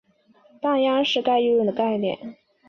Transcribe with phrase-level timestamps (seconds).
[0.59, 2.35] 半鞅是概率论的概念。